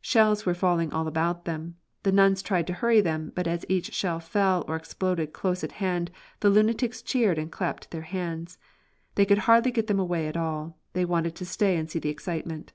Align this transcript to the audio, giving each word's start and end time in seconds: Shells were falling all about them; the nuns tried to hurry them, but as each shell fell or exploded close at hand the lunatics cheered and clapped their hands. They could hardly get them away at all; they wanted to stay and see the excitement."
Shells 0.00 0.44
were 0.44 0.54
falling 0.54 0.92
all 0.92 1.06
about 1.06 1.44
them; 1.44 1.76
the 2.02 2.10
nuns 2.10 2.42
tried 2.42 2.66
to 2.66 2.72
hurry 2.72 3.00
them, 3.00 3.30
but 3.36 3.46
as 3.46 3.64
each 3.68 3.94
shell 3.94 4.18
fell 4.18 4.64
or 4.66 4.74
exploded 4.74 5.32
close 5.32 5.62
at 5.62 5.70
hand 5.78 6.10
the 6.40 6.50
lunatics 6.50 7.00
cheered 7.00 7.38
and 7.38 7.52
clapped 7.52 7.92
their 7.92 8.02
hands. 8.02 8.58
They 9.14 9.24
could 9.24 9.38
hardly 9.46 9.70
get 9.70 9.86
them 9.86 10.00
away 10.00 10.26
at 10.26 10.36
all; 10.36 10.80
they 10.94 11.04
wanted 11.04 11.36
to 11.36 11.46
stay 11.46 11.76
and 11.76 11.88
see 11.88 12.00
the 12.00 12.08
excitement." 12.10 12.72